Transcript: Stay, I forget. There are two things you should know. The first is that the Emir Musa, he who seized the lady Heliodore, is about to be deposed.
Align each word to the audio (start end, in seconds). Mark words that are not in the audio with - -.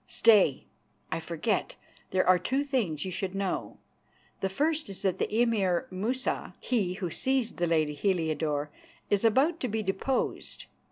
Stay, 0.07 0.65
I 1.11 1.19
forget. 1.19 1.75
There 2.09 2.27
are 2.27 2.39
two 2.39 2.63
things 2.63 3.05
you 3.05 3.11
should 3.11 3.35
know. 3.35 3.77
The 4.39 4.49
first 4.49 4.89
is 4.89 5.03
that 5.03 5.19
the 5.19 5.31
Emir 5.31 5.85
Musa, 5.91 6.55
he 6.59 6.93
who 6.93 7.11
seized 7.11 7.57
the 7.57 7.67
lady 7.67 7.93
Heliodore, 7.93 8.71
is 9.11 9.23
about 9.23 9.59
to 9.59 9.67
be 9.67 9.83
deposed. 9.83 10.65